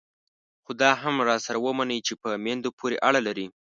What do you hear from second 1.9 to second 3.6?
چې په میندو پورې اړه لري.